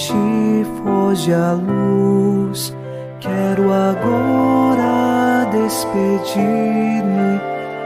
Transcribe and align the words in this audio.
Noite, 0.00 0.64
foge 0.82 1.30
a 1.34 1.52
luz. 1.52 2.74
Quero 3.20 3.70
agora 3.70 5.44
despedir-me. 5.52 7.38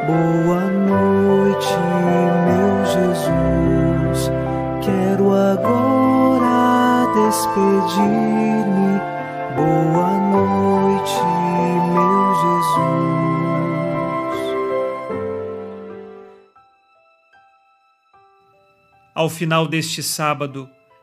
Boa 0.06 0.70
noite, 0.70 1.76
meu 2.46 2.84
Jesus. 2.86 4.30
Quero 4.80 5.34
agora 5.34 7.10
despedir-me. 7.14 9.00
Boa 9.56 10.10
noite, 10.30 11.20
meu 11.94 12.34
Jesus. 12.44 13.24
Ao 19.16 19.28
final 19.28 19.66
deste 19.66 20.00
sábado, 20.00 20.70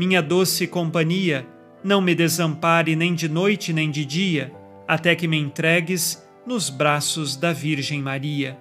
minha 0.00 0.22
doce 0.22 0.66
companhia, 0.66 1.46
não 1.84 2.00
me 2.00 2.14
desampare 2.14 2.96
nem 2.96 3.14
de 3.14 3.28
noite 3.28 3.70
nem 3.70 3.90
de 3.90 4.02
dia, 4.02 4.50
até 4.88 5.14
que 5.14 5.28
me 5.28 5.36
entregues 5.36 6.26
nos 6.46 6.70
braços 6.70 7.36
da 7.36 7.52
Virgem 7.52 8.00
Maria. 8.00 8.58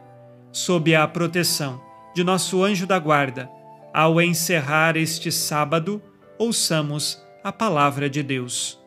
Sob 0.51 0.93
a 0.93 1.07
proteção 1.07 1.81
de 2.13 2.25
nosso 2.25 2.61
anjo 2.61 2.85
da 2.85 2.99
guarda, 2.99 3.49
ao 3.93 4.19
encerrar 4.19 4.97
este 4.97 5.31
sábado, 5.31 6.03
ouçamos 6.37 7.23
a 7.41 7.53
palavra 7.53 8.09
de 8.09 8.21
Deus. 8.21 8.77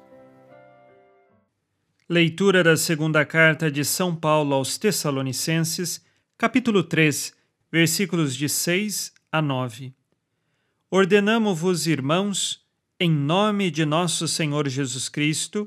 Leitura 2.06 2.62
da 2.62 2.76
segunda 2.76 3.24
carta 3.24 3.70
de 3.70 3.82
São 3.82 4.14
Paulo 4.14 4.54
aos 4.54 4.76
Tessalonicenses, 4.76 6.04
capítulo 6.36 6.82
3, 6.82 7.32
versículos 7.72 8.36
de 8.36 8.46
6 8.46 9.10
a 9.32 9.40
9. 9.40 9.94
Ordenamo-vos, 10.94 11.86
irmãos, 11.86 12.62
em 13.00 13.10
nome 13.10 13.70
de 13.70 13.82
nosso 13.86 14.28
Senhor 14.28 14.68
Jesus 14.68 15.08
Cristo, 15.08 15.66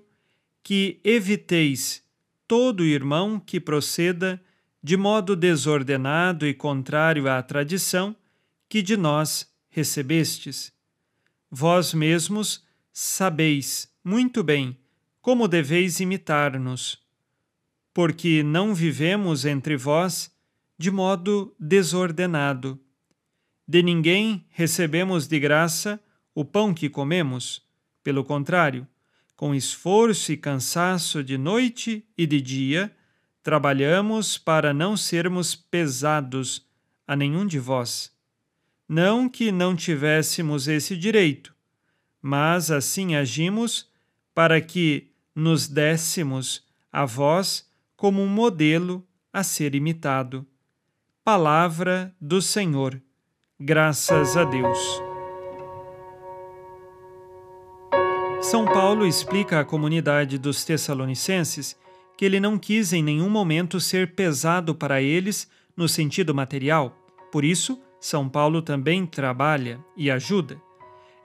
que 0.62 1.02
eviteis 1.04 2.04
todo 2.48 2.84
irmão 2.84 3.40
que 3.40 3.60
proceda 3.60 4.40
de 4.84 4.96
modo 4.96 5.36
desordenado 5.36 6.46
e 6.46 6.54
contrário 6.54 7.28
à 7.28 7.42
tradição 7.42 8.16
que 8.70 8.84
de 8.84 8.96
nós 8.96 9.52
recebestes. 9.68 10.72
Vós 11.50 11.92
mesmos 11.92 12.64
sabeis 12.94 13.92
muito 14.04 14.44
bem 14.44 14.78
como 15.24 15.48
deveis 15.48 16.00
imitar-nos, 16.00 17.04
porque 17.92 18.44
não 18.44 18.76
vivemos 18.76 19.44
entre 19.44 19.76
vós 19.76 20.32
de 20.78 20.92
modo 20.92 21.52
desordenado. 21.60 22.80
De 23.68 23.82
ninguém 23.82 24.46
recebemos 24.50 25.28
de 25.28 25.40
graça 25.40 26.00
o 26.34 26.46
pão 26.46 26.74
que 26.74 26.90
comemos, 26.90 27.64
pelo 28.04 28.24
contrário, 28.24 28.88
com 29.36 29.54
esforço 29.54 30.32
e 30.32 30.38
cansaço 30.38 31.24
de 31.24 31.38
noite 31.38 32.06
e 32.18 32.26
de 32.26 32.40
dia, 32.40 32.96
trabalhamos 33.42 34.38
para 34.38 34.74
não 34.74 34.96
sermos 34.96 35.56
pesados 35.56 36.66
a 37.08 37.16
nenhum 37.16 37.46
de 37.46 37.60
vós. 37.60 38.12
Não 38.88 39.28
que 39.28 39.52
não 39.52 39.76
tivéssemos 39.76 40.68
esse 40.68 40.96
direito, 40.96 41.56
mas 42.22 42.70
assim 42.72 43.16
agimos 43.16 43.90
para 44.34 44.62
que 44.62 45.12
nos 45.34 45.68
dessemos 45.68 46.64
a 46.92 47.06
vós 47.06 47.70
como 47.96 48.22
um 48.22 48.28
modelo 48.28 49.06
a 49.34 49.44
ser 49.44 49.76
imitado. 49.76 50.46
Palavra 51.24 52.16
do 52.22 52.42
Senhor. 52.42 53.02
Graças 53.58 54.36
a 54.36 54.44
Deus. 54.44 55.02
São 58.42 58.66
Paulo 58.66 59.08
explica 59.08 59.62
à 59.62 59.64
comunidade 59.64 60.38
dos 60.38 60.66
Tessalonicenses 60.66 61.78
que 62.18 62.26
ele 62.26 62.42
não 62.42 62.60
quis 62.60 62.92
em 62.92 63.02
nenhum 63.02 63.30
momento 63.30 63.80
ser 63.80 64.14
pesado 64.14 64.76
para 64.76 65.02
eles 65.02 65.50
no 65.76 65.88
sentido 65.88 66.36
material. 66.36 66.98
Por 67.32 67.46
isso, 67.46 67.82
São 67.98 68.28
Paulo 68.28 68.62
também 68.62 69.06
trabalha 69.06 69.80
e 69.96 70.12
ajuda. 70.12 70.62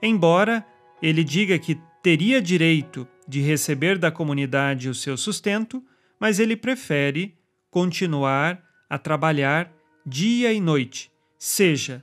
Embora 0.01 0.65
ele 1.01 1.25
diga 1.25 1.59
que 1.59 1.81
teria 2.01 2.41
direito 2.41 3.05
de 3.27 3.41
receber 3.41 3.97
da 3.97 4.09
comunidade 4.09 4.87
o 4.87 4.95
seu 4.95 5.17
sustento, 5.17 5.83
mas 6.17 6.39
ele 6.39 6.55
prefere 6.55 7.37
continuar 7.69 8.63
a 8.89 8.97
trabalhar 8.97 9.69
dia 10.05 10.53
e 10.53 10.61
noite, 10.61 11.11
seja 11.37 12.01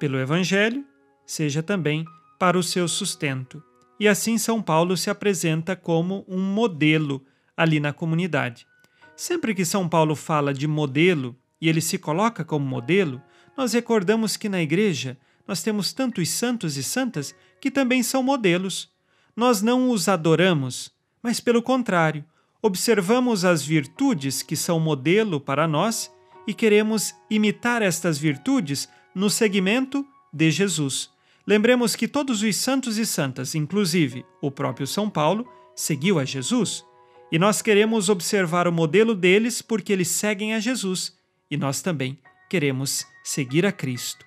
pelo 0.00 0.18
Evangelho, 0.18 0.84
seja 1.26 1.62
também 1.62 2.06
para 2.38 2.58
o 2.58 2.62
seu 2.62 2.88
sustento. 2.88 3.62
E 4.00 4.08
assim 4.08 4.38
São 4.38 4.62
Paulo 4.62 4.96
se 4.96 5.10
apresenta 5.10 5.76
como 5.76 6.24
um 6.26 6.40
modelo 6.40 7.22
ali 7.54 7.78
na 7.78 7.92
comunidade. 7.92 8.66
Sempre 9.14 9.54
que 9.54 9.64
São 9.64 9.86
Paulo 9.86 10.16
fala 10.16 10.54
de 10.54 10.66
modelo 10.66 11.36
e 11.60 11.68
ele 11.68 11.82
se 11.82 11.98
coloca 11.98 12.42
como 12.42 12.64
modelo, 12.64 13.22
nós 13.54 13.74
recordamos 13.74 14.38
que 14.38 14.48
na 14.48 14.62
igreja 14.62 15.18
nós 15.46 15.62
temos 15.62 15.92
tantos 15.92 16.30
santos 16.30 16.78
e 16.78 16.82
santas 16.82 17.34
que 17.60 17.70
também 17.70 18.02
são 18.02 18.22
modelos. 18.22 18.90
Nós 19.36 19.60
não 19.60 19.90
os 19.90 20.08
adoramos, 20.08 20.90
mas 21.22 21.40
pelo 21.40 21.60
contrário, 21.60 22.24
observamos 22.62 23.44
as 23.44 23.62
virtudes 23.62 24.42
que 24.42 24.56
são 24.56 24.80
modelo 24.80 25.38
para 25.38 25.68
nós 25.68 26.10
e 26.46 26.54
queremos 26.54 27.14
imitar 27.28 27.82
estas 27.82 28.16
virtudes 28.16 28.88
no 29.14 29.28
segmento 29.30 30.06
de 30.32 30.50
Jesus. 30.50 31.10
Lembremos 31.46 31.96
que 31.96 32.06
todos 32.06 32.42
os 32.42 32.56
santos 32.56 32.98
e 32.98 33.04
santas, 33.04 33.54
inclusive 33.54 34.24
o 34.40 34.50
próprio 34.50 34.86
São 34.86 35.10
Paulo, 35.10 35.48
seguiu 35.74 36.18
a 36.18 36.24
Jesus. 36.24 36.84
E 37.32 37.38
nós 37.38 37.62
queremos 37.62 38.08
observar 38.08 38.68
o 38.68 38.72
modelo 38.72 39.14
deles 39.14 39.62
porque 39.62 39.92
eles 39.92 40.08
seguem 40.08 40.54
a 40.54 40.60
Jesus 40.60 41.16
e 41.50 41.56
nós 41.56 41.80
também 41.82 42.18
queremos 42.48 43.04
seguir 43.24 43.64
a 43.66 43.72
Cristo. 43.72 44.24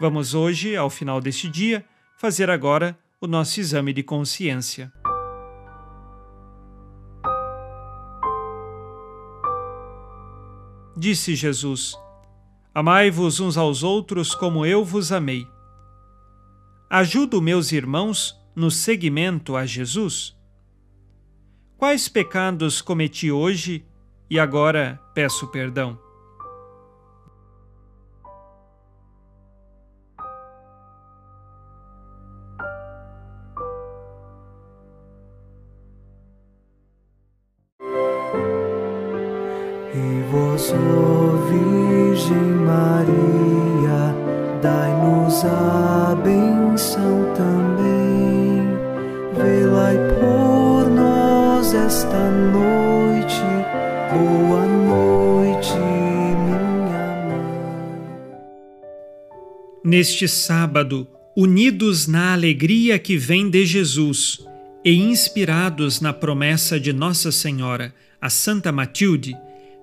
Vamos 0.00 0.34
hoje, 0.34 0.76
ao 0.76 0.90
final 0.90 1.20
deste 1.20 1.48
dia, 1.48 1.84
fazer 2.18 2.50
agora 2.50 2.98
o 3.20 3.26
nosso 3.26 3.60
exame 3.60 3.92
de 3.92 4.02
consciência. 4.02 4.92
Disse 10.96 11.34
Jesus: 11.34 11.96
Amai-vos 12.74 13.38
uns 13.38 13.56
aos 13.56 13.84
outros 13.84 14.34
como 14.34 14.66
eu 14.66 14.84
vos 14.84 15.12
amei. 15.12 15.46
Ajudo 16.90 17.40
meus 17.40 17.70
irmãos 17.70 18.36
no 18.52 18.68
seguimento 18.68 19.54
a 19.54 19.64
Jesus? 19.64 20.36
Quais 21.76 22.08
pecados 22.08 22.82
cometi 22.82 23.30
hoje 23.30 23.86
e 24.28 24.40
agora 24.40 25.00
peço 25.14 25.46
perdão? 25.52 26.03
ó 40.96 41.36
Virgem 41.48 42.54
Maria, 42.66 44.14
dai-nos 44.62 45.44
a 45.44 46.16
benção 46.22 47.32
também. 47.36 48.04
Por 50.18 50.90
nós 50.90 51.74
esta 51.74 52.30
noite, 52.30 53.42
boa 54.12 54.66
noite, 54.66 55.74
minha 55.76 56.98
mãe. 57.26 57.60
Neste 59.84 60.26
sábado, 60.26 61.06
unidos 61.36 62.06
na 62.06 62.32
alegria 62.32 62.98
que 62.98 63.16
vem 63.16 63.50
de 63.50 63.66
Jesus 63.66 64.44
e 64.84 64.94
inspirados 64.94 66.00
na 66.00 66.12
promessa 66.12 66.78
de 66.78 66.92
Nossa 66.92 67.32
Senhora, 67.32 67.94
a 68.20 68.30
Santa 68.30 68.70
Matilde, 68.70 69.36